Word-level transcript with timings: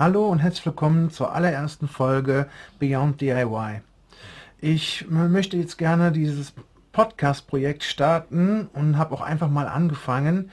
Hallo 0.00 0.28
und 0.28 0.38
herzlich 0.38 0.64
willkommen 0.64 1.10
zur 1.10 1.34
allerersten 1.34 1.86
Folge 1.86 2.46
Beyond 2.78 3.20
DIY. 3.20 3.82
Ich 4.58 5.04
möchte 5.10 5.58
jetzt 5.58 5.76
gerne 5.76 6.10
dieses 6.10 6.54
Podcast-Projekt 6.92 7.84
starten 7.84 8.70
und 8.72 8.96
habe 8.96 9.12
auch 9.12 9.20
einfach 9.20 9.50
mal 9.50 9.68
angefangen 9.68 10.50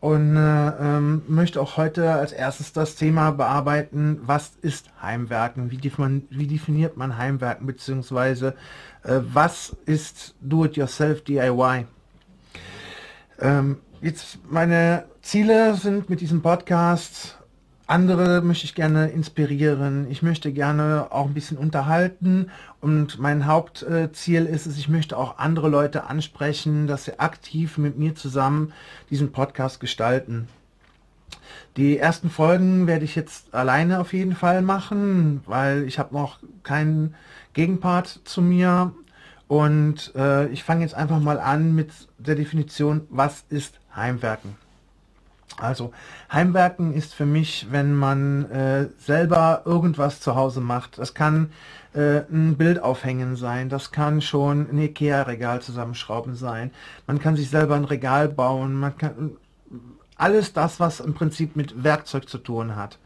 und 0.00 0.34
äh, 0.34 0.40
ähm, 0.40 1.22
möchte 1.28 1.60
auch 1.60 1.76
heute 1.76 2.10
als 2.10 2.32
erstes 2.32 2.72
das 2.72 2.96
Thema 2.96 3.30
bearbeiten, 3.30 4.18
was 4.22 4.54
ist 4.62 4.90
Heimwerken, 5.00 5.70
wie, 5.70 5.76
defin 5.76 6.26
wie 6.30 6.48
definiert 6.48 6.96
man 6.96 7.16
Heimwerken, 7.16 7.68
beziehungsweise 7.68 8.56
äh, 9.04 9.20
was 9.32 9.76
ist 9.86 10.34
Do-it-yourself 10.40 11.22
DIY. 11.22 11.86
Ähm, 13.38 13.78
jetzt 14.00 14.40
meine 14.50 15.04
Ziele 15.22 15.76
sind 15.76 16.10
mit 16.10 16.20
diesem 16.20 16.42
Podcast 16.42 17.37
andere 17.88 18.42
möchte 18.42 18.66
ich 18.66 18.74
gerne 18.74 19.08
inspirieren. 19.08 20.06
Ich 20.10 20.22
möchte 20.22 20.52
gerne 20.52 21.08
auch 21.10 21.26
ein 21.26 21.34
bisschen 21.34 21.56
unterhalten. 21.56 22.50
Und 22.80 23.18
mein 23.18 23.46
Hauptziel 23.46 24.44
ist 24.44 24.66
es, 24.66 24.78
ich 24.78 24.88
möchte 24.88 25.16
auch 25.16 25.38
andere 25.38 25.68
Leute 25.68 26.04
ansprechen, 26.04 26.86
dass 26.86 27.06
sie 27.06 27.18
aktiv 27.18 27.78
mit 27.78 27.98
mir 27.98 28.14
zusammen 28.14 28.72
diesen 29.10 29.32
Podcast 29.32 29.80
gestalten. 29.80 30.48
Die 31.76 31.98
ersten 31.98 32.28
Folgen 32.28 32.86
werde 32.86 33.06
ich 33.06 33.14
jetzt 33.14 33.54
alleine 33.54 34.00
auf 34.00 34.12
jeden 34.12 34.34
Fall 34.34 34.60
machen, 34.62 35.40
weil 35.46 35.84
ich 35.84 35.98
habe 35.98 36.14
noch 36.14 36.40
keinen 36.62 37.14
Gegenpart 37.54 38.20
zu 38.24 38.42
mir. 38.42 38.92
Und 39.46 40.12
äh, 40.14 40.48
ich 40.48 40.62
fange 40.62 40.82
jetzt 40.82 40.94
einfach 40.94 41.20
mal 41.20 41.40
an 41.40 41.74
mit 41.74 41.90
der 42.18 42.34
Definition, 42.34 43.06
was 43.08 43.44
ist 43.48 43.80
Heimwerken? 43.96 44.67
Also 45.56 45.92
Heimwerken 46.32 46.92
ist 46.92 47.14
für 47.14 47.26
mich, 47.26 47.68
wenn 47.70 47.94
man 47.94 48.50
äh, 48.50 48.88
selber 48.98 49.62
irgendwas 49.64 50.20
zu 50.20 50.36
Hause 50.36 50.60
macht. 50.60 50.98
Das 50.98 51.14
kann 51.14 51.50
äh, 51.94 52.20
ein 52.30 52.56
Bild 52.56 52.80
aufhängen 52.80 53.36
sein, 53.36 53.68
das 53.68 53.90
kann 53.90 54.20
schon 54.20 54.68
ein 54.70 54.78
Ikea-Regal 54.78 55.60
zusammenschrauben 55.62 56.36
sein. 56.36 56.70
Man 57.06 57.18
kann 57.18 57.34
sich 57.34 57.50
selber 57.50 57.74
ein 57.74 57.84
Regal 57.84 58.28
bauen, 58.28 58.74
man 58.74 58.96
kann 58.96 59.32
alles 60.16 60.52
das, 60.52 60.80
was 60.80 61.00
im 61.00 61.14
Prinzip 61.14 61.56
mit 61.56 61.82
Werkzeug 61.82 62.28
zu 62.28 62.38
tun 62.38 62.76
hat. 62.76 62.98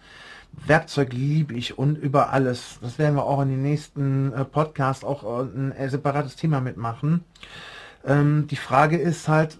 Werkzeug 0.66 1.12
liebe 1.12 1.54
ich 1.54 1.78
und 1.78 1.96
über 1.96 2.30
alles. 2.30 2.78
Das 2.82 2.98
werden 2.98 3.16
wir 3.16 3.24
auch 3.24 3.40
in 3.42 3.48
den 3.48 3.62
nächsten 3.62 4.32
äh, 4.32 4.44
Podcast 4.44 5.04
auch 5.04 5.24
äh, 5.24 5.42
ein 5.44 5.72
äh, 5.72 5.88
separates 5.88 6.36
Thema 6.36 6.60
mitmachen. 6.60 7.24
Ähm, 8.04 8.46
die 8.50 8.56
Frage 8.56 8.98
ist 8.98 9.28
halt, 9.28 9.58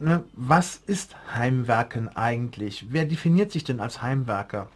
ne, 0.00 0.24
was 0.32 0.76
ist 0.86 1.14
Heimwerken 1.34 2.08
eigentlich? 2.16 2.86
Wer 2.90 3.04
definiert 3.04 3.52
sich 3.52 3.64
denn 3.64 3.80
als 3.80 4.02
Heimwerker? 4.02 4.68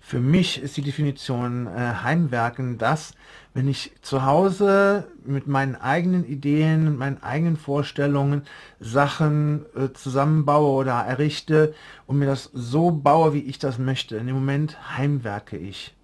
Für 0.00 0.20
mich 0.20 0.60
ist 0.60 0.76
die 0.76 0.82
Definition 0.82 1.68
äh, 1.68 1.94
Heimwerken 2.02 2.78
das, 2.78 3.12
wenn 3.54 3.68
ich 3.68 3.92
zu 4.02 4.24
Hause 4.24 5.06
mit 5.24 5.46
meinen 5.46 5.76
eigenen 5.76 6.24
Ideen, 6.24 6.96
meinen 6.96 7.22
eigenen 7.22 7.56
Vorstellungen 7.56 8.42
Sachen 8.80 9.66
äh, 9.76 9.92
zusammenbaue 9.92 10.72
oder 10.72 10.94
errichte 10.94 11.74
und 12.06 12.18
mir 12.18 12.26
das 12.26 12.50
so 12.52 12.90
baue, 12.90 13.34
wie 13.34 13.42
ich 13.42 13.58
das 13.58 13.78
möchte. 13.78 14.16
In 14.16 14.26
dem 14.26 14.36
Moment 14.36 14.96
heimwerke 14.96 15.56
ich. 15.56 15.94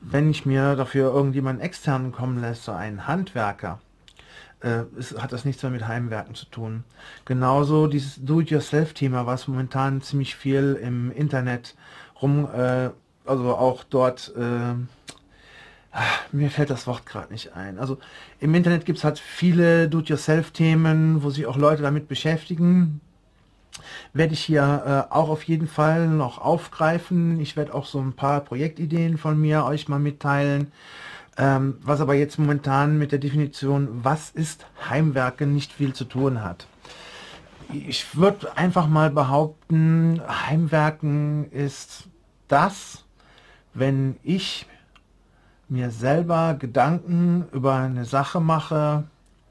Wenn 0.00 0.30
ich 0.30 0.46
mir 0.46 0.74
dafür 0.74 1.12
irgendjemanden 1.12 1.62
externen 1.62 2.12
kommen 2.12 2.40
lasse, 2.40 2.74
einen 2.74 3.06
Handwerker, 3.06 3.80
äh, 4.62 4.84
es 4.98 5.16
hat 5.18 5.32
das 5.32 5.44
nichts 5.44 5.62
mehr 5.62 5.72
mit 5.72 5.86
Heimwerken 5.86 6.34
zu 6.34 6.46
tun. 6.46 6.84
Genauso 7.24 7.86
dieses 7.86 8.24
Do-it-yourself-Thema, 8.24 9.26
was 9.26 9.48
momentan 9.48 10.02
ziemlich 10.02 10.36
viel 10.36 10.78
im 10.80 11.10
Internet 11.12 11.74
rum, 12.20 12.48
äh, 12.54 12.90
also 13.26 13.54
auch 13.56 13.84
dort, 13.84 14.32
äh, 14.36 14.74
mir 16.32 16.50
fällt 16.50 16.70
das 16.70 16.86
Wort 16.86 17.04
gerade 17.04 17.32
nicht 17.32 17.54
ein. 17.54 17.78
Also 17.78 17.98
im 18.40 18.54
Internet 18.54 18.86
gibt 18.86 18.98
es 18.98 19.04
halt 19.04 19.18
viele 19.18 19.88
Do-it-yourself-Themen, 19.88 21.22
wo 21.22 21.30
sich 21.30 21.46
auch 21.46 21.56
Leute 21.56 21.82
damit 21.82 22.08
beschäftigen. 22.08 23.00
Werde 24.12 24.34
ich 24.34 24.44
hier 24.44 25.08
äh, 25.10 25.12
auch 25.12 25.28
auf 25.28 25.42
jeden 25.44 25.66
Fall 25.66 26.06
noch 26.06 26.38
aufgreifen. 26.38 27.40
Ich 27.40 27.56
werde 27.56 27.74
auch 27.74 27.86
so 27.86 28.00
ein 28.00 28.12
paar 28.12 28.40
Projektideen 28.40 29.18
von 29.18 29.40
mir 29.40 29.64
euch 29.64 29.88
mal 29.88 29.98
mitteilen. 29.98 30.70
Ähm, 31.38 31.78
was 31.82 32.00
aber 32.00 32.14
jetzt 32.14 32.38
momentan 32.38 32.98
mit 32.98 33.10
der 33.12 33.18
Definition, 33.18 34.04
was 34.04 34.30
ist 34.30 34.66
Heimwerken, 34.88 35.54
nicht 35.54 35.72
viel 35.72 35.94
zu 35.94 36.04
tun 36.04 36.42
hat. 36.42 36.66
Ich 37.72 38.16
würde 38.16 38.54
einfach 38.56 38.86
mal 38.86 39.10
behaupten, 39.10 40.20
Heimwerken 40.28 41.50
ist 41.50 42.08
das, 42.48 43.04
wenn 43.72 44.16
ich 44.22 44.66
mir 45.70 45.90
selber 45.90 46.54
Gedanken 46.58 47.46
über 47.50 47.76
eine 47.76 48.04
Sache 48.04 48.40
mache, 48.40 49.04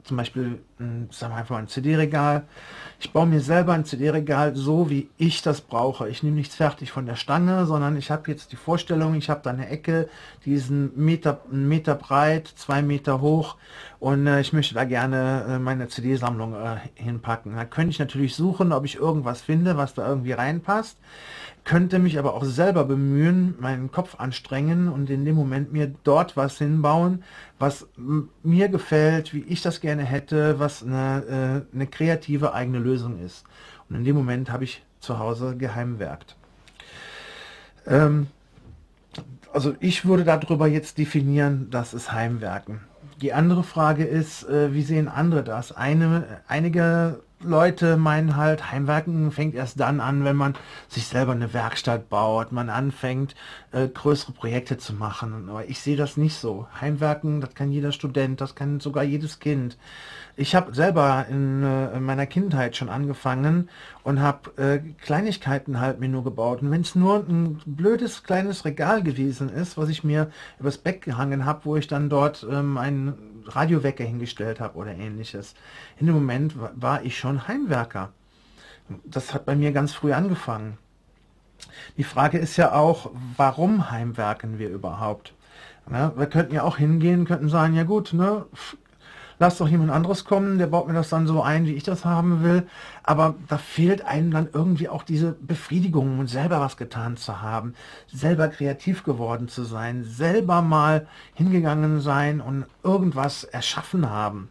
zum 0.04 0.16
Beispiel, 0.16 0.62
sagen 1.10 1.32
wir 1.32 1.38
einfach 1.38 1.54
mal 1.54 1.62
ein 1.62 1.68
CD-Regal. 1.68 2.44
Ich 3.00 3.12
baue 3.12 3.26
mir 3.26 3.40
selber 3.40 3.72
ein 3.72 3.84
CD-Regal 3.84 4.54
so, 4.54 4.88
wie 4.88 5.08
ich 5.18 5.42
das 5.42 5.60
brauche. 5.60 6.08
Ich 6.08 6.22
nehme 6.22 6.36
nichts 6.36 6.54
fertig 6.54 6.92
von 6.92 7.04
der 7.04 7.16
Stange, 7.16 7.66
sondern 7.66 7.96
ich 7.96 8.10
habe 8.10 8.30
jetzt 8.30 8.52
die 8.52 8.56
Vorstellung, 8.56 9.14
ich 9.14 9.28
habe 9.28 9.40
da 9.42 9.50
eine 9.50 9.68
Ecke, 9.68 10.08
die 10.44 10.54
ist 10.54 10.70
einen 10.70 10.92
Meter, 10.94 11.40
einen 11.50 11.68
Meter 11.68 11.96
breit, 11.96 12.46
zwei 12.46 12.80
Meter 12.80 13.20
hoch 13.20 13.56
und 13.98 14.26
äh, 14.26 14.40
ich 14.40 14.52
möchte 14.52 14.74
da 14.74 14.84
gerne 14.84 15.44
äh, 15.48 15.58
meine 15.58 15.88
CD-Sammlung 15.88 16.54
äh, 16.54 16.76
hinpacken. 16.94 17.56
Da 17.56 17.64
könnte 17.64 17.90
ich 17.90 17.98
natürlich 17.98 18.36
suchen, 18.36 18.72
ob 18.72 18.84
ich 18.84 18.96
irgendwas 18.96 19.42
finde, 19.42 19.76
was 19.76 19.94
da 19.94 20.08
irgendwie 20.08 20.32
reinpasst 20.32 20.96
könnte 21.64 21.98
mich 21.98 22.18
aber 22.18 22.34
auch 22.34 22.44
selber 22.44 22.84
bemühen, 22.84 23.54
meinen 23.60 23.92
Kopf 23.92 24.16
anstrengen 24.18 24.88
und 24.88 25.10
in 25.10 25.24
dem 25.24 25.36
Moment 25.36 25.72
mir 25.72 25.92
dort 26.02 26.36
was 26.36 26.58
hinbauen, 26.58 27.22
was 27.58 27.86
mir 28.42 28.68
gefällt, 28.68 29.32
wie 29.32 29.44
ich 29.44 29.62
das 29.62 29.80
gerne 29.80 30.02
hätte, 30.02 30.58
was 30.58 30.71
eine, 30.82 31.64
äh, 31.72 31.74
eine 31.74 31.86
kreative 31.86 32.54
eigene 32.54 32.78
Lösung 32.78 33.18
ist. 33.18 33.44
Und 33.88 33.96
in 33.96 34.04
dem 34.04 34.16
Moment 34.16 34.50
habe 34.50 34.64
ich 34.64 34.82
zu 35.00 35.18
Hause 35.18 35.56
geheimwerkt. 35.56 36.36
Ähm, 37.86 38.28
also 39.52 39.74
ich 39.80 40.06
würde 40.06 40.24
darüber 40.24 40.66
jetzt 40.66 40.96
definieren, 40.98 41.68
das 41.70 41.92
ist 41.92 42.12
Heimwerken. 42.12 42.80
Die 43.20 43.32
andere 43.32 43.62
Frage 43.62 44.04
ist, 44.04 44.48
äh, 44.48 44.72
wie 44.72 44.82
sehen 44.82 45.08
andere 45.08 45.44
das? 45.44 45.72
Eine, 45.72 46.40
einige 46.48 47.20
Leute 47.44 47.96
meinen 47.96 48.36
halt, 48.36 48.70
Heimwerken 48.70 49.30
fängt 49.32 49.54
erst 49.54 49.78
dann 49.80 50.00
an, 50.00 50.24
wenn 50.24 50.36
man 50.36 50.54
sich 50.88 51.06
selber 51.06 51.32
eine 51.32 51.52
Werkstatt 51.52 52.08
baut, 52.08 52.52
man 52.52 52.70
anfängt, 52.70 53.34
äh, 53.72 53.88
größere 53.88 54.32
Projekte 54.32 54.78
zu 54.78 54.94
machen. 54.94 55.48
Aber 55.48 55.68
ich 55.68 55.80
sehe 55.80 55.96
das 55.96 56.16
nicht 56.16 56.36
so. 56.36 56.66
Heimwerken, 56.80 57.40
das 57.40 57.54
kann 57.54 57.72
jeder 57.72 57.92
Student, 57.92 58.40
das 58.40 58.54
kann 58.54 58.80
sogar 58.80 59.04
jedes 59.04 59.40
Kind. 59.40 59.76
Ich 60.34 60.54
habe 60.54 60.74
selber 60.74 61.26
in, 61.28 61.62
äh, 61.62 61.94
in, 61.94 62.04
meiner 62.04 62.26
Kindheit 62.26 62.74
schon 62.74 62.88
angefangen 62.88 63.68
und 64.02 64.20
habe 64.20 64.50
äh, 64.56 64.78
Kleinigkeiten 65.02 65.78
halt 65.78 66.00
mir 66.00 66.08
nur 66.08 66.24
gebaut. 66.24 66.62
Und 66.62 66.70
wenn 66.70 66.80
es 66.80 66.94
nur 66.94 67.18
ein 67.28 67.60
blödes 67.66 68.22
kleines 68.22 68.64
Regal 68.64 69.02
gewesen 69.02 69.50
ist, 69.50 69.76
was 69.76 69.90
ich 69.90 70.04
mir 70.04 70.30
übers 70.58 70.78
Bett 70.78 71.02
gehangen 71.02 71.44
habe, 71.44 71.64
wo 71.64 71.76
ich 71.76 71.86
dann 71.86 72.08
dort 72.08 72.46
ähm, 72.50 72.78
einen 72.78 73.14
Radiowecker 73.46 74.04
hingestellt 74.04 74.58
habe 74.60 74.78
oder 74.78 74.92
ähnliches. 74.92 75.54
In 75.98 76.06
dem 76.06 76.14
Moment 76.14 76.54
war 76.76 77.02
ich 77.04 77.18
schon 77.18 77.46
Heimwerker. 77.46 78.12
Das 79.04 79.34
hat 79.34 79.44
bei 79.44 79.54
mir 79.54 79.72
ganz 79.72 79.92
früh 79.92 80.12
angefangen. 80.12 80.78
Die 81.96 82.04
Frage 82.04 82.38
ist 82.38 82.56
ja 82.56 82.72
auch, 82.72 83.10
warum 83.36 83.90
heimwerken 83.90 84.58
wir 84.58 84.70
überhaupt? 84.70 85.34
Ja, 85.90 86.12
wir 86.16 86.26
könnten 86.26 86.54
ja 86.54 86.62
auch 86.62 86.76
hingehen, 86.76 87.24
könnten 87.24 87.48
sagen, 87.48 87.74
ja 87.74 87.82
gut, 87.82 88.12
ne, 88.12 88.46
lass 89.38 89.58
doch 89.58 89.68
jemand 89.68 89.90
anderes 89.90 90.24
kommen, 90.24 90.58
der 90.58 90.66
baut 90.66 90.86
mir 90.86 90.94
das 90.94 91.08
dann 91.08 91.26
so 91.26 91.42
ein, 91.42 91.66
wie 91.66 91.74
ich 91.74 91.82
das 91.82 92.04
haben 92.04 92.42
will. 92.42 92.66
Aber 93.02 93.34
da 93.48 93.58
fehlt 93.58 94.04
einem 94.04 94.30
dann 94.30 94.48
irgendwie 94.52 94.88
auch 94.88 95.02
diese 95.02 95.32
Befriedigung 95.32 96.18
und 96.18 96.28
selber 96.28 96.60
was 96.60 96.76
getan 96.76 97.16
zu 97.16 97.42
haben, 97.42 97.74
selber 98.06 98.48
kreativ 98.48 99.04
geworden 99.04 99.48
zu 99.48 99.64
sein, 99.64 100.04
selber 100.04 100.62
mal 100.62 101.06
hingegangen 101.34 102.00
sein 102.00 102.40
und 102.40 102.66
irgendwas 102.82 103.44
erschaffen 103.44 104.08
haben. 104.08 104.50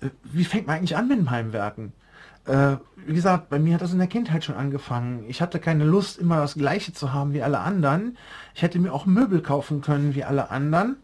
Äh, 0.00 0.10
wie 0.24 0.44
fängt 0.44 0.66
man 0.66 0.76
eigentlich 0.76 0.96
an 0.96 1.08
mit 1.08 1.18
dem 1.18 1.30
Heimwerken? 1.30 1.92
Äh, 2.46 2.76
wie 3.06 3.14
gesagt, 3.14 3.50
bei 3.50 3.58
mir 3.58 3.74
hat 3.74 3.82
das 3.82 3.92
in 3.92 3.98
der 3.98 4.06
Kindheit 4.06 4.44
schon 4.44 4.54
angefangen. 4.54 5.24
Ich 5.28 5.42
hatte 5.42 5.58
keine 5.58 5.84
Lust, 5.84 6.18
immer 6.18 6.36
das 6.36 6.54
Gleiche 6.54 6.92
zu 6.92 7.12
haben 7.12 7.32
wie 7.32 7.42
alle 7.42 7.60
anderen. 7.60 8.16
Ich 8.54 8.62
hätte 8.62 8.78
mir 8.78 8.92
auch 8.92 9.06
Möbel 9.06 9.42
kaufen 9.42 9.80
können 9.80 10.14
wie 10.14 10.24
alle 10.24 10.50
anderen 10.50 10.96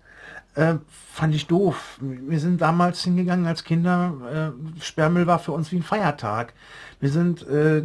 äh, 0.57 0.77
fand 1.13 1.35
ich 1.35 1.47
doof. 1.47 1.99
Wir 2.01 2.41
sind 2.41 2.61
damals 2.61 3.05
hingegangen 3.05 3.47
als 3.47 3.63
Kinder, 3.63 4.53
äh, 4.77 4.83
Sperrmüll 4.83 5.27
war 5.27 5.39
für 5.39 5.53
uns 5.53 5.71
wie 5.71 5.77
ein 5.77 5.83
Feiertag. 5.83 6.55
Wir 6.99 7.11
sind 7.11 7.47
äh, 7.47 7.83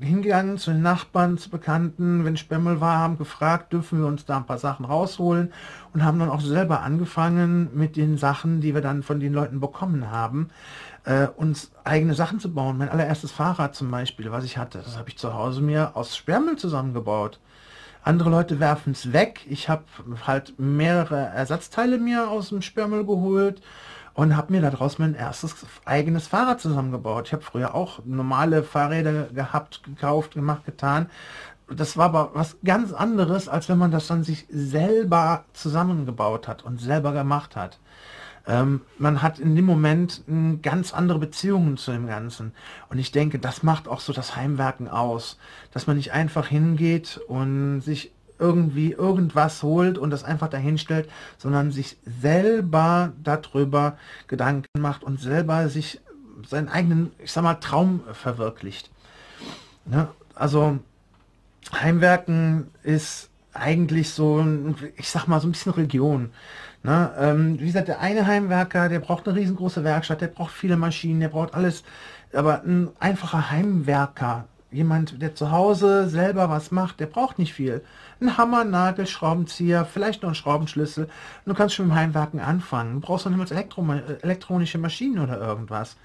hingegangen 0.00 0.58
zu 0.58 0.72
den 0.72 0.82
Nachbarn, 0.82 1.38
zu 1.38 1.50
Bekannten, 1.50 2.24
wenn 2.24 2.36
Sperrmüll 2.36 2.80
war, 2.80 2.98
haben 2.98 3.18
gefragt, 3.18 3.72
dürfen 3.72 4.00
wir 4.00 4.06
uns 4.06 4.24
da 4.24 4.38
ein 4.38 4.46
paar 4.46 4.58
Sachen 4.58 4.84
rausholen 4.84 5.52
und 5.92 6.04
haben 6.04 6.18
dann 6.18 6.30
auch 6.30 6.40
selber 6.40 6.80
angefangen 6.80 7.70
mit 7.74 7.96
den 7.96 8.16
Sachen, 8.16 8.60
die 8.60 8.74
wir 8.74 8.80
dann 8.80 9.02
von 9.02 9.20
den 9.20 9.32
Leuten 9.32 9.60
bekommen 9.60 10.10
haben, 10.10 10.50
äh, 11.04 11.26
uns 11.28 11.70
eigene 11.84 12.14
Sachen 12.14 12.40
zu 12.40 12.52
bauen. 12.52 12.78
Mein 12.78 12.88
allererstes 12.88 13.30
Fahrrad 13.30 13.74
zum 13.74 13.90
Beispiel, 13.90 14.32
was 14.32 14.44
ich 14.44 14.58
hatte, 14.58 14.78
das 14.78 14.98
habe 14.98 15.08
ich 15.08 15.18
zu 15.18 15.34
Hause 15.34 15.60
mir 15.60 15.96
aus 15.96 16.16
Sperrmüll 16.16 16.56
zusammengebaut. 16.56 17.38
Andere 18.02 18.30
Leute 18.30 18.60
werfen 18.60 18.92
es 18.92 19.12
weg. 19.12 19.40
Ich 19.48 19.68
habe 19.68 19.84
halt 20.26 20.58
mehrere 20.58 21.16
Ersatzteile 21.16 21.98
mir 21.98 22.30
aus 22.30 22.48
dem 22.48 22.62
Sperrmüll 22.62 23.04
geholt 23.04 23.60
und 24.14 24.36
habe 24.36 24.52
mir 24.52 24.62
daraus 24.62 24.98
mein 24.98 25.14
erstes 25.14 25.54
eigenes 25.84 26.26
Fahrrad 26.26 26.60
zusammengebaut. 26.60 27.26
Ich 27.26 27.32
habe 27.32 27.42
früher 27.42 27.74
auch 27.74 28.00
normale 28.04 28.62
Fahrräder 28.62 29.24
gehabt, 29.24 29.82
gekauft, 29.84 30.34
gemacht, 30.34 30.64
getan. 30.64 31.10
Das 31.68 31.96
war 31.96 32.06
aber 32.06 32.30
was 32.34 32.56
ganz 32.64 32.92
anderes, 32.92 33.48
als 33.48 33.68
wenn 33.68 33.78
man 33.78 33.90
das 33.90 34.06
dann 34.08 34.24
sich 34.24 34.46
selber 34.50 35.44
zusammengebaut 35.52 36.48
hat 36.48 36.64
und 36.64 36.80
selber 36.80 37.12
gemacht 37.12 37.54
hat. 37.54 37.78
Ähm, 38.46 38.80
man 38.98 39.22
hat 39.22 39.38
in 39.38 39.54
dem 39.54 39.64
Moment 39.64 40.22
ganz 40.62 40.92
andere 40.92 41.18
Beziehungen 41.18 41.76
zu 41.76 41.92
dem 41.92 42.06
Ganzen. 42.06 42.52
Und 42.88 42.98
ich 42.98 43.12
denke, 43.12 43.38
das 43.38 43.62
macht 43.62 43.88
auch 43.88 44.00
so 44.00 44.12
das 44.12 44.36
Heimwerken 44.36 44.88
aus, 44.88 45.38
dass 45.72 45.86
man 45.86 45.96
nicht 45.96 46.12
einfach 46.12 46.46
hingeht 46.46 47.20
und 47.28 47.80
sich 47.80 48.12
irgendwie 48.38 48.92
irgendwas 48.92 49.62
holt 49.62 49.98
und 49.98 50.10
das 50.10 50.24
einfach 50.24 50.48
dahinstellt, 50.48 51.08
sondern 51.36 51.70
sich 51.70 51.98
selber 52.04 53.12
darüber 53.22 53.98
Gedanken 54.26 54.80
macht 54.80 55.04
und 55.04 55.20
selber 55.20 55.68
sich 55.68 56.00
seinen 56.48 56.68
eigenen, 56.68 57.12
ich 57.18 57.32
sag 57.32 57.44
mal, 57.44 57.54
Traum 57.54 58.00
verwirklicht. 58.12 58.90
Ne? 59.84 60.08
Also 60.34 60.78
Heimwerken 61.72 62.68
ist 62.82 63.28
eigentlich 63.52 64.10
so, 64.10 64.44
ich 64.96 65.10
sag 65.10 65.26
mal, 65.26 65.40
so 65.40 65.48
ein 65.48 65.52
bisschen 65.52 65.72
Religion. 65.72 66.30
Ne? 66.82 67.10
Ähm, 67.18 67.60
wie 67.60 67.66
gesagt, 67.66 67.88
der 67.88 68.00
eine 68.00 68.26
Heimwerker, 68.26 68.88
der 68.88 69.00
braucht 69.00 69.28
eine 69.28 69.36
riesengroße 69.36 69.84
Werkstatt, 69.84 70.20
der 70.20 70.28
braucht 70.28 70.52
viele 70.52 70.76
Maschinen, 70.76 71.20
der 71.20 71.28
braucht 71.28 71.54
alles. 71.54 71.84
Aber 72.32 72.62
ein 72.62 72.88
einfacher 72.98 73.50
Heimwerker, 73.50 74.46
jemand, 74.70 75.20
der 75.20 75.34
zu 75.34 75.50
Hause 75.50 76.08
selber 76.08 76.48
was 76.48 76.70
macht, 76.70 77.00
der 77.00 77.06
braucht 77.06 77.38
nicht 77.38 77.52
viel. 77.52 77.82
Ein 78.20 78.36
Hammer, 78.38 78.64
Nagel, 78.64 79.06
Schraubenzieher, 79.06 79.84
vielleicht 79.84 80.22
noch 80.22 80.30
ein 80.30 80.34
Schraubenschlüssel. 80.34 81.08
Du 81.44 81.54
kannst 81.54 81.74
schon 81.74 81.86
mit 81.86 81.94
dem 81.94 81.98
Heimwerken 81.98 82.40
anfangen. 82.40 82.94
Du 82.94 83.00
brauchst 83.00 83.24
noch 83.24 83.32
niemals 83.32 83.50
Elektro 83.50 83.84
elektronische 84.22 84.78
Maschinen 84.78 85.18
oder 85.18 85.38
irgendwas. 85.40 85.96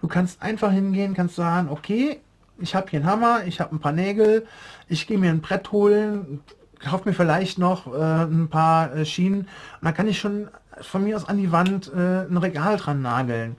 Du 0.00 0.08
kannst 0.08 0.42
einfach 0.42 0.72
hingehen, 0.72 1.14
kannst 1.14 1.36
sagen, 1.36 1.68
okay, 1.68 2.20
ich 2.58 2.74
habe 2.74 2.88
hier 2.90 3.00
einen 3.00 3.08
Hammer, 3.08 3.44
ich 3.46 3.60
habe 3.60 3.74
ein 3.74 3.80
paar 3.80 3.92
Nägel, 3.92 4.46
ich 4.88 5.06
gehe 5.06 5.18
mir 5.18 5.30
ein 5.30 5.40
Brett 5.40 5.72
holen, 5.72 6.40
kaufe 6.86 7.08
mir 7.08 7.14
vielleicht 7.14 7.58
noch 7.58 7.92
äh, 7.92 8.24
ein 8.24 8.48
paar 8.48 8.94
äh, 8.94 9.04
Schienen 9.04 9.40
und 9.40 9.48
dann 9.82 9.94
kann 9.94 10.08
ich 10.08 10.18
schon 10.18 10.48
von 10.80 11.04
mir 11.04 11.16
aus 11.16 11.28
an 11.28 11.38
die 11.38 11.52
Wand 11.52 11.92
äh, 11.94 12.26
ein 12.26 12.36
Regal 12.36 12.76
dran 12.76 13.02
nageln. 13.02 13.56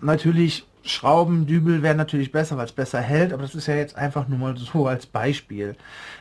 Natürlich 0.00 0.66
Schrauben, 0.84 1.46
Dübel 1.46 1.82
wären 1.82 1.96
natürlich 1.96 2.32
besser, 2.32 2.56
weil 2.56 2.64
es 2.64 2.72
besser 2.72 3.00
hält, 3.00 3.32
aber 3.32 3.42
das 3.42 3.54
ist 3.54 3.68
ja 3.68 3.74
jetzt 3.74 3.96
einfach 3.96 4.26
nur 4.26 4.38
mal 4.38 4.56
so 4.56 4.86
als 4.88 5.06
Beispiel. 5.06 5.76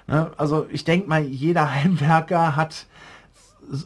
Ne? 0.08 0.32
Also 0.38 0.68
ich 0.70 0.84
denke 0.84 1.10
mal, 1.10 1.22
jeder 1.22 1.74
Heimwerker 1.74 2.56
hat 2.56 2.86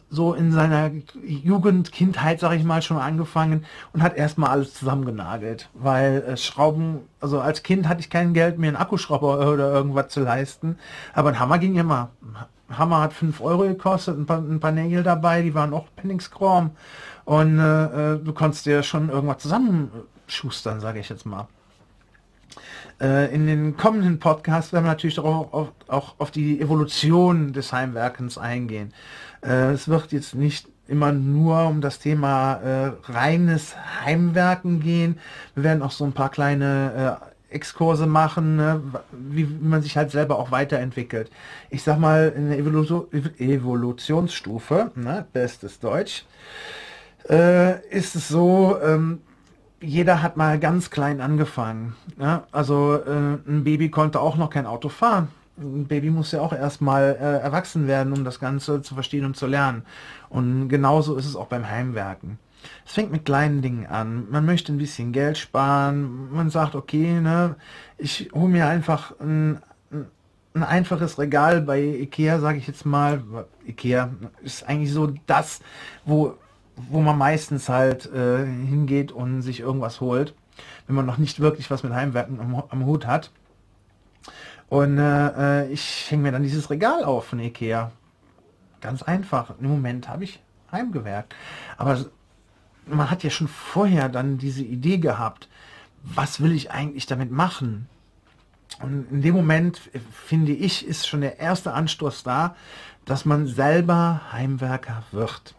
so 0.10 0.34
in 0.34 0.52
seiner 0.52 0.92
Jugend, 1.24 1.92
Kindheit, 1.92 2.40
sage 2.40 2.56
ich 2.56 2.64
mal, 2.64 2.82
schon 2.82 2.98
angefangen 2.98 3.66
und 3.94 4.02
hat 4.02 4.18
erstmal 4.18 4.50
alles 4.50 4.74
zusammengenagelt, 4.74 5.70
weil 5.74 6.24
äh, 6.24 6.38
Schrauben, 6.38 7.02
also 7.20 7.40
als 7.40 7.64
Kind 7.64 7.88
hatte 7.88 8.02
ich 8.02 8.10
kein 8.10 8.34
Geld, 8.34 8.58
mir 8.58 8.68
einen 8.68 8.78
Akkuschrauber 8.78 9.40
oder 9.52 9.72
irgendwas 9.72 10.10
zu 10.10 10.22
leisten, 10.22 10.78
aber 11.14 11.30
ein 11.30 11.40
Hammer 11.40 11.60
ging 11.60 11.76
immer. 11.76 12.10
Hammer 12.70 13.02
hat 13.02 13.14
5 13.14 13.42
Euro 13.42 13.64
gekostet, 13.64 14.18
ein 14.18 14.26
paar, 14.26 14.40
ein 14.40 14.60
paar 14.60 14.72
Nägel 14.72 15.04
dabei, 15.04 15.42
die 15.42 15.54
waren 15.54 15.74
auch 15.74 15.86
Penningschrom 15.96 16.72
und 17.26 17.60
äh, 17.60 18.14
äh, 18.14 18.20
du 18.20 18.34
konntest 18.34 18.66
dir 18.66 18.84
schon 18.84 19.10
irgendwas 19.10 19.40
zusammenschustern, 19.40 20.80
sage 20.80 21.00
ich 21.00 21.10
jetzt 21.10 21.26
mal. 21.26 21.48
Äh, 23.02 23.34
in 23.34 23.46
den 23.46 23.76
kommenden 23.76 24.20
Podcasts 24.20 24.72
werden 24.72 24.86
wir 24.86 24.90
natürlich 24.90 25.20
auch 25.20 25.54
auf, 25.54 25.72
auch 25.88 26.16
auf 26.18 26.32
die 26.32 26.62
Evolution 26.62 27.52
des 27.52 27.74
Heimwerkens 27.74 28.38
eingehen. 28.38 28.94
Äh, 29.42 29.72
es 29.72 29.88
wird 29.88 30.12
jetzt 30.12 30.34
nicht 30.34 30.68
immer 30.88 31.12
nur 31.12 31.66
um 31.66 31.82
das 31.82 32.00
Thema 32.00 32.54
äh, 32.54 32.92
reines 33.06 33.76
Heimwerken 34.06 34.80
gehen. 34.80 35.20
Wir 35.56 35.64
werden 35.64 35.82
auch 35.82 35.92
so 35.92 36.06
ein 36.06 36.14
paar 36.14 36.30
kleine 36.30 37.20
äh, 37.22 37.35
Exkurse 37.56 38.06
machen, 38.06 38.58
ne, 38.58 38.82
wie, 39.12 39.50
wie, 39.50 39.68
man 39.68 39.82
sich 39.82 39.98
halt 39.98 40.12
selber 40.12 40.38
auch 40.38 40.52
weiterentwickelt. 40.52 41.32
Ich 41.70 41.84
sag 41.84 41.98
mal, 42.00 42.34
in 42.36 42.50
der 42.50 42.60
Evolu 42.60 43.08
Evolutionsstufe, 43.38 44.92
ne, 44.96 45.26
bestes 45.34 45.80
Deutsch, 45.80 46.26
äh, 47.30 47.80
ist 47.90 48.16
es 48.16 48.28
so, 48.28 48.78
ähm, 48.84 49.22
jeder 49.82 50.22
hat 50.22 50.38
mal 50.38 50.60
ganz 50.60 50.90
klein 50.90 51.22
angefangen. 51.22 51.96
Ja? 52.20 52.44
Also 52.52 52.96
äh, 52.96 53.38
ein 53.48 53.64
Baby 53.64 53.90
konnte 53.90 54.20
auch 54.20 54.38
noch 54.38 54.50
kein 54.50 54.66
Auto 54.66 54.90
fahren. 54.90 55.30
Ein 55.58 55.86
Baby 55.86 56.10
muss 56.10 56.34
ja 56.34 56.42
auch 56.42 56.54
erstmal 56.54 57.18
äh, 57.20 57.44
erwachsen 57.44 57.88
werden, 57.88 58.12
um 58.14 58.26
das 58.26 58.40
Ganze 58.40 58.82
zu 58.82 58.94
verstehen 58.94 59.26
und 59.26 59.38
zu 59.38 59.48
lernen. 59.48 59.84
Und 60.30 60.68
genauso 60.68 61.16
ist 61.16 61.26
es 61.26 61.36
auch 61.36 61.48
beim 61.48 61.70
Heimwerken. 61.70 62.40
Es 62.86 62.94
fängt 62.94 63.12
mit 63.12 63.26
kleinen 63.26 63.62
Dingen 63.62 63.86
an. 63.86 64.30
Man 64.30 64.46
möchte 64.46 64.74
ein 64.74 64.78
bisschen 64.78 65.12
Geld 65.12 65.38
sparen. 65.38 66.32
Man 66.32 66.50
sagt, 66.50 66.76
okay, 66.76 67.20
ne, 67.20 67.56
ich 67.98 68.30
hole 68.34 68.50
mir 68.50 68.68
einfach 68.68 69.20
ein, 69.20 69.60
ein 70.54 70.64
einfaches 70.64 71.20
Regal 71.20 71.62
bei 71.62 71.82
Ikea, 71.82 72.40
sage 72.40 72.58
ich 72.58 72.68
jetzt 72.68 72.86
mal. 72.86 73.24
Ikea 73.68 74.10
ist 74.44 74.68
eigentlich 74.68 74.92
so 74.92 75.14
das, 75.26 75.62
wo 76.06 76.38
wo 76.76 77.00
man 77.02 77.18
meistens 77.18 77.70
halt 77.70 78.06
äh, 78.12 78.46
hingeht 78.46 79.12
und 79.12 79.42
sich 79.42 79.60
irgendwas 79.60 80.02
holt, 80.02 80.34
wenn 80.88 80.96
man 80.96 81.06
noch 81.06 81.18
nicht 81.18 81.40
wirklich 81.40 81.72
was 81.72 81.84
mit 81.84 81.94
Heimwerken 81.94 82.40
am, 82.40 82.64
am 82.68 82.86
Hut 82.86 83.08
hat. 83.08 83.32
Und 84.68 84.98
äh, 84.98 85.64
äh 85.64 85.72
ich 85.72 86.10
hänge 86.10 86.24
mir 86.24 86.32
dann 86.32 86.44
dieses 86.44 86.70
Regal 86.70 87.04
auf 87.04 87.28
von 87.28 87.40
Ikea. 87.40 87.92
Ganz 88.82 89.04
einfach. 89.04 89.54
Im 89.60 89.70
Moment 89.70 90.10
habe 90.10 90.24
ich 90.24 90.42
Heimgewerkt. 90.72 91.36
Aber 91.78 91.98
man 92.88 93.10
hat 93.10 93.24
ja 93.24 93.30
schon 93.30 93.48
vorher 93.48 94.10
dann 94.10 94.38
diese 94.38 94.64
Idee 94.64 94.98
gehabt, 94.98 95.48
was 96.04 96.42
will 96.42 96.52
ich 96.52 96.72
eigentlich 96.72 97.06
damit 97.06 97.32
machen? 97.32 97.88
Und 98.82 99.12
in 99.12 99.22
dem 99.22 99.36
Moment, 99.36 99.82
äh, 99.94 100.00
finde 100.00 100.52
ich, 100.52 100.86
ist 100.86 101.08
schon 101.08 101.22
der 101.22 101.40
erste 101.40 101.74
Anstoß 101.74 102.24
da, 102.24 102.56
dass 103.06 103.26
man 103.26 103.48
selber 103.48 104.22
Heimwerker 104.32 105.04
wird. 105.12 105.56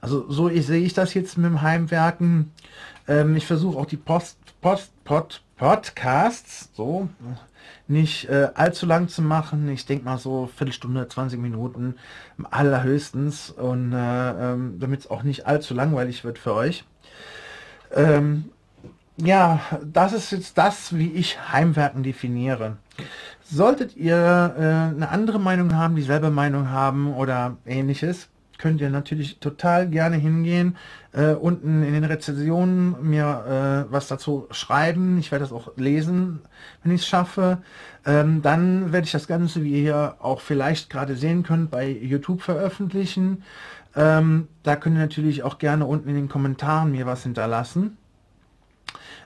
Also 0.00 0.30
so 0.30 0.48
ich, 0.48 0.66
sehe 0.66 0.84
ich 0.84 0.94
das 0.94 1.14
jetzt 1.14 1.38
mit 1.38 1.46
dem 1.46 1.62
Heimwerken. 1.62 2.52
Ähm, 3.08 3.36
ich 3.36 3.46
versuche 3.46 3.78
auch 3.78 3.86
die 3.86 3.96
Post, 3.96 4.38
Post, 4.60 4.92
Pod, 5.04 5.42
Podcasts 5.56 6.70
so 6.74 7.08
nicht 7.86 8.28
äh, 8.28 8.48
allzu 8.54 8.86
lang 8.86 9.08
zu 9.08 9.22
machen. 9.22 9.68
Ich 9.68 9.86
denke 9.86 10.04
mal 10.04 10.18
so 10.18 10.48
Viertelstunde, 10.56 11.08
20 11.08 11.38
Minuten 11.40 11.96
allerhöchstens 12.50 13.50
und 13.50 13.92
äh, 13.92 14.52
ähm, 14.52 14.78
damit 14.78 15.00
es 15.00 15.10
auch 15.10 15.22
nicht 15.22 15.46
allzu 15.46 15.74
langweilig 15.74 16.24
wird 16.24 16.38
für 16.38 16.54
euch. 16.54 16.84
Ähm, 17.92 18.50
ja, 19.16 19.60
das 19.84 20.12
ist 20.12 20.32
jetzt 20.32 20.58
das, 20.58 20.96
wie 20.96 21.12
ich 21.12 21.52
Heimwerken 21.52 22.02
definiere. 22.02 22.78
Solltet 23.42 23.96
ihr 23.96 24.16
äh, 24.16 24.94
eine 24.94 25.08
andere 25.10 25.38
Meinung 25.38 25.74
haben, 25.74 25.94
dieselbe 25.94 26.30
Meinung 26.30 26.70
haben 26.70 27.14
oder 27.14 27.56
ähnliches, 27.66 28.28
könnt 28.58 28.80
ihr 28.80 28.90
natürlich 28.90 29.38
total 29.38 29.88
gerne 29.88 30.16
hingehen, 30.16 30.76
äh, 31.12 31.32
unten 31.32 31.82
in 31.82 31.92
den 31.92 32.04
Rezensionen 32.04 32.96
mir 33.02 33.86
äh, 33.88 33.92
was 33.92 34.08
dazu 34.08 34.46
schreiben. 34.50 35.18
Ich 35.18 35.30
werde 35.30 35.44
das 35.44 35.52
auch 35.52 35.76
lesen, 35.76 36.40
wenn 36.82 36.92
ich 36.92 37.02
es 37.02 37.06
schaffe. 37.06 37.58
Ähm, 38.06 38.42
dann 38.42 38.92
werde 38.92 39.06
ich 39.06 39.12
das 39.12 39.26
Ganze, 39.26 39.62
wie 39.62 39.84
ihr 39.84 40.16
auch 40.20 40.40
vielleicht 40.40 40.90
gerade 40.90 41.16
sehen 41.16 41.42
könnt, 41.42 41.70
bei 41.70 41.88
YouTube 41.88 42.42
veröffentlichen. 42.42 43.42
Ähm, 43.96 44.48
da 44.62 44.76
könnt 44.76 44.96
ihr 44.96 45.02
natürlich 45.02 45.42
auch 45.42 45.58
gerne 45.58 45.86
unten 45.86 46.08
in 46.08 46.16
den 46.16 46.28
Kommentaren 46.28 46.90
mir 46.90 47.06
was 47.06 47.22
hinterlassen. 47.22 47.96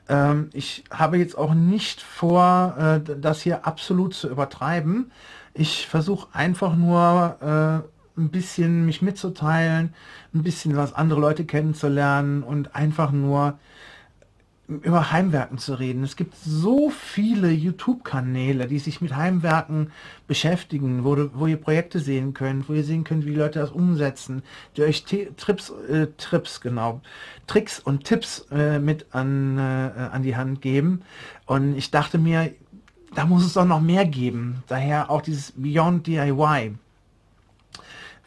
Ähm, 0.09 0.51
ich 0.53 0.85
habe 0.91 1.19
jetzt 1.19 1.37
auch 1.37 1.55
nicht 1.55 2.01
vor, 2.01 2.77
äh, 2.79 3.17
das 3.21 3.43
hier 3.43 3.67
absolut 3.67 4.15
zu 4.15 4.29
übertreiben. 4.29 5.11
Ich 5.55 5.87
versuche 5.87 6.29
einfach 6.33 6.77
nur 6.77 7.83
äh, 7.85 7.98
ein 8.19 8.31
bisschen 8.31 8.85
mich 8.85 9.01
mitzuteilen, 9.01 9.95
ein 10.35 10.43
bisschen 10.43 10.77
was 10.77 10.93
andere 10.93 11.21
Leute 11.21 11.45
kennenzulernen 11.45 12.43
und 12.43 12.75
einfach 12.75 13.13
nur 13.13 13.59
über 14.69 15.11
Heimwerken 15.11 15.57
zu 15.57 15.75
reden. 15.75 16.05
Es 16.05 16.15
gibt 16.15 16.35
so 16.37 16.91
viele 16.91 17.51
YouTube-Kanäle, 17.51 18.67
die 18.67 18.79
sich 18.79 19.01
mit 19.01 19.17
Heimwerken 19.17 19.91
beschäftigen, 20.27 21.05
wo, 21.05 21.17
wo 21.33 21.47
ihr 21.47 21.57
Projekte 21.57 22.01
sehen 22.01 22.35
könnt, 22.35 22.69
wo 22.69 22.75
ihr 22.75 22.85
sehen 22.85 23.03
könnt, 23.03 23.25
wie 23.25 23.35
Leute 23.35 23.61
das 23.61 23.71
umsetzen, 23.71 24.43
die 24.77 24.83
euch 24.83 25.05
Trips, 25.05 25.73
äh, 25.89 26.09
Trips, 26.19 26.61
genau, 26.61 27.01
Tricks 27.47 27.81
und 27.81 28.05
Tipps 28.05 28.47
äh, 28.51 28.79
mit 28.79 29.07
an, 29.13 29.57
äh, 29.57 29.61
an 29.61 30.23
die 30.23 30.37
Hand 30.37 30.61
geben. 30.61 31.01
Und 31.47 31.75
ich 31.75 31.91
dachte 31.91 32.19
mir, 32.19 32.53
da 33.15 33.25
muss 33.25 33.47
es 33.47 33.55
doch 33.55 33.65
noch 33.65 33.81
mehr 33.81 34.05
geben. 34.05 34.63
Daher 34.67 35.11
auch 35.11 35.23
dieses 35.23 35.53
Beyond 35.57 36.07
DIY. 36.07 36.75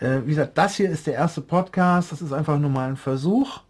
Äh, 0.01 0.25
wie 0.25 0.31
gesagt, 0.31 0.57
das 0.57 0.75
hier 0.75 0.89
ist 0.89 1.07
der 1.07 1.13
erste 1.13 1.41
Podcast. 1.41 2.11
Das 2.11 2.21
ist 2.21 2.33
einfach 2.33 2.59
nur 2.59 2.69
mal 2.69 2.89
ein 2.89 2.97
Versuch. 2.97 3.61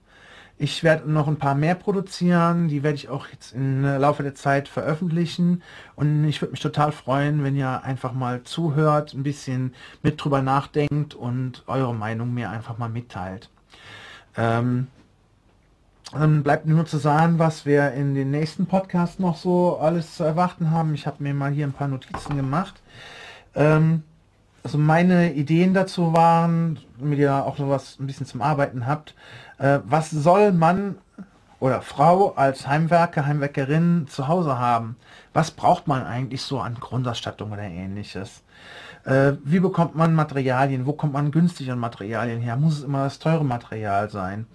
Ich 0.57 0.83
werde 0.83 1.11
noch 1.11 1.27
ein 1.27 1.37
paar 1.37 1.55
mehr 1.55 1.73
produzieren, 1.73 2.67
die 2.67 2.83
werde 2.83 2.95
ich 2.95 3.09
auch 3.09 3.25
jetzt 3.29 3.53
im 3.53 3.83
Laufe 3.83 4.21
der 4.21 4.35
Zeit 4.35 4.67
veröffentlichen 4.67 5.63
und 5.95 6.23
ich 6.25 6.39
würde 6.39 6.51
mich 6.51 6.59
total 6.59 6.91
freuen, 6.91 7.43
wenn 7.43 7.55
ihr 7.55 7.83
einfach 7.83 8.13
mal 8.13 8.43
zuhört, 8.43 9.15
ein 9.15 9.23
bisschen 9.23 9.73
mit 10.03 10.23
drüber 10.23 10.43
nachdenkt 10.43 11.15
und 11.15 11.63
eure 11.65 11.95
Meinung 11.95 12.35
mir 12.35 12.51
einfach 12.51 12.77
mal 12.77 12.89
mitteilt. 12.89 13.49
Ähm, 14.37 14.85
dann 16.11 16.43
bleibt 16.43 16.67
nur 16.67 16.85
zu 16.85 16.99
sagen, 16.99 17.39
was 17.39 17.65
wir 17.65 17.93
in 17.93 18.13
den 18.13 18.29
nächsten 18.29 18.67
Podcasts 18.67 19.17
noch 19.17 19.37
so 19.37 19.79
alles 19.79 20.15
zu 20.15 20.23
erwarten 20.23 20.69
haben. 20.69 20.93
Ich 20.93 21.07
habe 21.07 21.23
mir 21.23 21.33
mal 21.33 21.49
hier 21.51 21.65
ein 21.65 21.73
paar 21.73 21.87
Notizen 21.87 22.35
gemacht. 22.35 22.75
Ähm, 23.55 24.03
also 24.63 24.77
meine 24.77 25.33
Ideen 25.33 25.73
dazu 25.73 26.13
waren, 26.13 26.79
damit 26.99 27.19
ihr 27.19 27.33
auch 27.33 27.57
noch 27.57 27.69
was 27.69 27.99
ein 27.99 28.07
bisschen 28.07 28.25
zum 28.25 28.41
Arbeiten 28.41 28.85
habt, 28.85 29.15
äh, 29.57 29.79
was 29.85 30.09
soll 30.11 30.51
man 30.51 30.95
oder 31.59 31.81
Frau 31.81 32.33
als 32.33 32.67
Heimwerker, 32.67 33.25
Heimwerkerin 33.25 34.07
zu 34.07 34.27
Hause 34.27 34.57
haben? 34.57 34.95
Was 35.31 35.51
braucht 35.51 35.87
man 35.87 36.03
eigentlich 36.03 36.41
so 36.41 36.59
an 36.59 36.75
Grundausstattung 36.75 37.51
oder 37.51 37.61
ähnliches? 37.61 38.43
Äh, 39.05 39.33
wie 39.43 39.59
bekommt 39.59 39.95
man 39.95 40.13
Materialien? 40.13 40.85
Wo 40.85 40.93
kommt 40.93 41.13
man 41.13 41.31
günstig 41.31 41.71
an 41.71 41.79
Materialien 41.79 42.41
her? 42.41 42.55
Muss 42.55 42.79
es 42.79 42.83
immer 42.83 43.03
das 43.03 43.19
teure 43.19 43.45
Material 43.45 44.09
sein? 44.09 44.47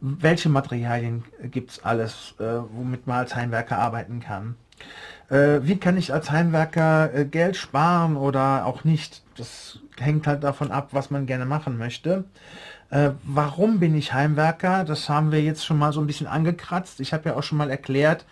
Welche 0.00 0.48
Materialien 0.48 1.24
gibt 1.42 1.70
es 1.70 1.84
alles, 1.84 2.34
äh, 2.38 2.44
womit 2.72 3.06
man 3.06 3.18
als 3.18 3.34
Heimwerker 3.34 3.78
arbeiten 3.78 4.20
kann? 4.20 4.56
Äh, 5.28 5.60
wie 5.62 5.76
kann 5.76 5.96
ich 5.96 6.12
als 6.12 6.30
Heimwerker 6.30 7.14
äh, 7.14 7.24
Geld 7.24 7.56
sparen 7.56 8.16
oder 8.16 8.66
auch 8.66 8.84
nicht? 8.84 9.22
Das 9.36 9.78
hängt 9.98 10.26
halt 10.26 10.44
davon 10.44 10.70
ab, 10.70 10.88
was 10.92 11.10
man 11.10 11.26
gerne 11.26 11.46
machen 11.46 11.78
möchte. 11.78 12.24
Äh, 12.90 13.10
warum 13.24 13.80
bin 13.80 13.96
ich 13.96 14.12
Heimwerker? 14.12 14.84
Das 14.84 15.08
haben 15.08 15.32
wir 15.32 15.42
jetzt 15.42 15.64
schon 15.64 15.78
mal 15.78 15.92
so 15.92 16.00
ein 16.00 16.06
bisschen 16.06 16.26
angekratzt. 16.26 17.00
Ich 17.00 17.12
habe 17.12 17.30
ja 17.30 17.36
auch 17.36 17.42
schon 17.42 17.58
mal 17.58 17.70
erklärt 17.70 18.26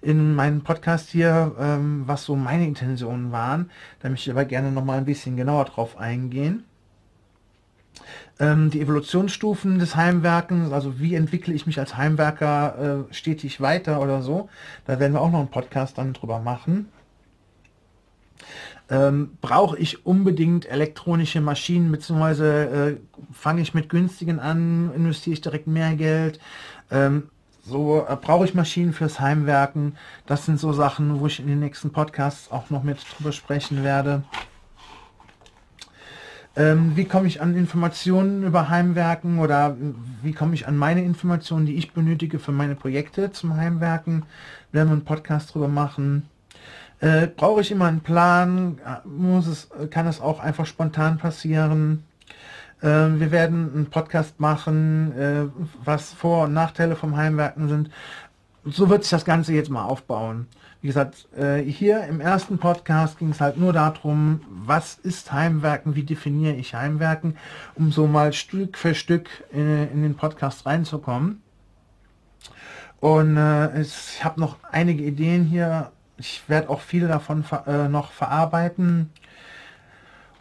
in 0.00 0.34
meinem 0.34 0.62
Podcast 0.62 1.10
hier, 1.10 1.54
ähm, 1.58 2.04
was 2.06 2.24
so 2.24 2.36
meine 2.36 2.66
Intentionen 2.66 3.32
waren. 3.32 3.70
Da 4.00 4.08
möchte 4.08 4.30
ich 4.30 4.34
aber 4.34 4.44
gerne 4.44 4.70
noch 4.70 4.84
mal 4.84 4.98
ein 4.98 5.04
bisschen 5.04 5.36
genauer 5.36 5.66
drauf 5.66 5.98
eingehen. 5.98 6.64
Ähm, 8.38 8.70
die 8.70 8.80
Evolutionsstufen 8.80 9.78
des 9.78 9.96
Heimwerkens, 9.96 10.72
also 10.72 11.00
wie 11.00 11.14
entwickle 11.14 11.54
ich 11.54 11.66
mich 11.66 11.78
als 11.78 11.96
Heimwerker 11.96 13.06
äh, 13.10 13.14
stetig 13.14 13.60
weiter 13.60 14.00
oder 14.00 14.22
so. 14.22 14.48
Da 14.86 15.00
werden 15.00 15.12
wir 15.12 15.20
auch 15.20 15.30
noch 15.30 15.40
einen 15.40 15.50
Podcast 15.50 15.98
dann 15.98 16.12
drüber 16.12 16.38
machen. 16.38 16.88
Ähm, 18.90 19.36
Brauche 19.40 19.76
ich 19.78 20.06
unbedingt 20.06 20.66
elektronische 20.66 21.40
Maschinen, 21.40 21.90
beziehungsweise 21.92 22.98
äh, 22.98 23.32
fange 23.32 23.60
ich 23.60 23.74
mit 23.74 23.88
günstigen 23.88 24.40
an, 24.40 24.92
investiere 24.94 25.34
ich 25.34 25.40
direkt 25.40 25.66
mehr 25.66 25.94
Geld. 25.94 26.40
Ähm, 26.90 27.24
so 27.64 28.06
äh, 28.08 28.16
brauche 28.16 28.46
ich 28.46 28.54
Maschinen 28.54 28.94
fürs 28.94 29.20
Heimwerken. 29.20 29.96
Das 30.26 30.46
sind 30.46 30.58
so 30.58 30.72
Sachen, 30.72 31.20
wo 31.20 31.26
ich 31.26 31.38
in 31.38 31.48
den 31.48 31.60
nächsten 31.60 31.90
Podcasts 31.90 32.50
auch 32.50 32.70
noch 32.70 32.82
mit 32.82 32.98
drüber 33.16 33.32
sprechen 33.32 33.84
werde. 33.84 34.22
Ähm, 36.58 36.96
wie 36.96 37.04
komme 37.04 37.28
ich 37.28 37.40
an 37.40 37.54
Informationen 37.56 38.42
über 38.42 38.68
Heimwerken 38.68 39.38
oder 39.38 39.76
wie 40.22 40.32
komme 40.32 40.54
ich 40.54 40.66
an 40.66 40.76
meine 40.76 41.04
Informationen, 41.04 41.66
die 41.66 41.76
ich 41.76 41.92
benötige 41.92 42.40
für 42.40 42.50
meine 42.50 42.74
Projekte 42.74 43.30
zum 43.30 43.56
Heimwerken? 43.56 44.24
Werden 44.72 44.88
wir 44.88 44.94
einen 44.94 45.04
Podcast 45.04 45.54
drüber 45.54 45.68
machen. 45.68 46.28
Äh, 46.98 47.28
Brauche 47.28 47.60
ich 47.60 47.70
immer 47.70 47.84
einen 47.86 48.00
Plan? 48.00 48.80
Muss 49.04 49.46
es, 49.46 49.68
kann 49.90 50.08
es 50.08 50.20
auch 50.20 50.40
einfach 50.40 50.66
spontan 50.66 51.18
passieren? 51.18 52.02
Äh, 52.82 52.86
wir 52.86 53.30
werden 53.30 53.70
einen 53.72 53.86
Podcast 53.86 54.40
machen, 54.40 55.16
äh, 55.16 55.44
was 55.84 56.12
Vor- 56.12 56.46
und 56.46 56.54
Nachteile 56.54 56.96
vom 56.96 57.16
Heimwerken 57.16 57.68
sind. 57.68 57.90
So 58.70 58.88
wird 58.90 59.04
sich 59.04 59.10
das 59.10 59.24
Ganze 59.24 59.52
jetzt 59.54 59.70
mal 59.70 59.84
aufbauen. 59.84 60.46
Wie 60.80 60.88
gesagt, 60.88 61.28
äh, 61.36 61.62
hier 61.62 62.04
im 62.04 62.20
ersten 62.20 62.58
Podcast 62.58 63.18
ging 63.18 63.30
es 63.30 63.40
halt 63.40 63.56
nur 63.56 63.72
darum, 63.72 64.40
was 64.48 64.94
ist 64.94 65.32
Heimwerken, 65.32 65.94
wie 65.94 66.02
definiere 66.02 66.54
ich 66.54 66.74
Heimwerken, 66.74 67.36
um 67.76 67.92
so 67.92 68.06
mal 68.06 68.32
Stück 68.32 68.76
für 68.76 68.94
Stück 68.94 69.28
in, 69.52 69.88
in 69.90 70.02
den 70.02 70.16
Podcast 70.16 70.66
reinzukommen. 70.66 71.42
Und 73.00 73.36
äh, 73.36 73.80
ich 73.80 74.22
habe 74.24 74.40
noch 74.40 74.56
einige 74.70 75.02
Ideen 75.02 75.44
hier. 75.44 75.92
Ich 76.16 76.42
werde 76.48 76.68
auch 76.68 76.80
viele 76.80 77.08
davon 77.08 77.44
äh, 77.66 77.88
noch 77.88 78.10
verarbeiten 78.10 79.10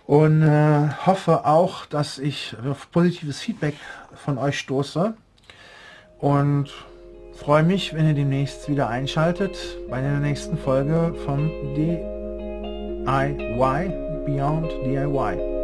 und 0.05 0.41
äh, 0.41 0.89
hoffe 1.05 1.46
auch, 1.46 1.86
dass 1.86 2.17
ich 2.17 2.55
auf 2.67 2.91
positives 2.91 3.39
Feedback 3.39 3.75
von 4.15 4.38
euch 4.38 4.57
stoße. 4.60 5.15
Und 6.19 6.74
freue 7.38 7.63
mich, 7.63 7.94
wenn 7.94 8.08
ihr 8.08 8.13
demnächst 8.13 8.67
wieder 8.67 8.89
einschaltet 8.89 9.58
bei 9.89 10.01
der 10.01 10.20
nächsten 10.20 10.58
Folge 10.58 11.13
vom 11.25 11.50
DIY 11.75 12.03
Beyond 14.25 14.72
DIY. 14.86 15.56